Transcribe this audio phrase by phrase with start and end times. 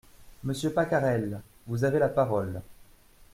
[0.43, 1.39] Monsieur Pacarel…
[1.67, 2.59] vous avez la parole…